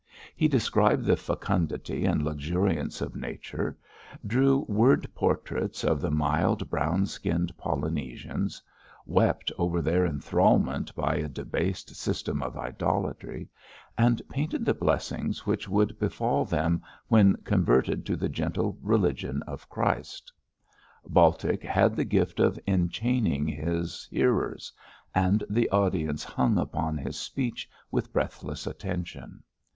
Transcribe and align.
He 0.35 0.47
described 0.47 1.05
the 1.05 1.15
fecundity 1.15 2.05
and 2.07 2.23
luxuriance 2.23 3.01
of 3.01 3.15
Nature, 3.15 3.77
drew 4.25 4.61
word 4.67 5.07
portraits 5.13 5.83
of 5.83 6.01
the 6.01 6.09
mild, 6.09 6.71
brown 6.71 7.05
skinned 7.05 7.55
Polynesians, 7.55 8.59
wept 9.05 9.51
over 9.59 9.79
their 9.79 10.03
enthralment 10.07 10.95
by 10.95 11.17
a 11.17 11.29
debased 11.29 11.95
system 11.95 12.41
of 12.41 12.57
idolatry, 12.57 13.47
and 13.95 14.23
painted 14.27 14.65
the 14.65 14.73
blessings 14.73 15.45
which 15.45 15.69
would 15.69 15.99
befall 15.99 16.45
them 16.45 16.81
when 17.07 17.35
converted 17.43 18.03
to 18.07 18.15
the 18.15 18.27
gentle 18.27 18.79
religion 18.81 19.43
of 19.43 19.69
Christ. 19.69 20.33
Baltic 21.05 21.61
had 21.61 21.95
the 21.95 22.05
gift 22.05 22.39
of 22.39 22.57
enchaining 22.65 23.45
his 23.47 24.07
hearers, 24.09 24.73
and 25.13 25.43
the 25.47 25.69
audience 25.69 26.23
hung 26.23 26.57
upon 26.57 26.97
his 26.97 27.19
speech 27.19 27.69
with 27.91 28.11
breathless 28.11 28.65
attention. 28.65 29.43